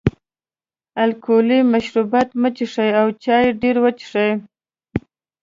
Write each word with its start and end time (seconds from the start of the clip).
الکولي 1.03 1.59
مشروبات 1.73 2.29
مه 2.41 2.49
څښئ 2.55 2.89
او 3.01 3.07
چای 3.23 3.45
ډېر 3.61 3.75
وڅښئ. 3.83 4.31